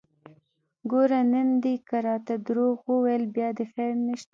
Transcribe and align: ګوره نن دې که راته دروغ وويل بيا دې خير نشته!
ګوره 0.91 1.19
نن 1.31 1.49
دې 1.63 1.75
که 1.87 1.97
راته 2.05 2.33
دروغ 2.47 2.77
وويل 2.91 3.23
بيا 3.35 3.49
دې 3.57 3.65
خير 3.73 3.91
نشته! 4.07 4.29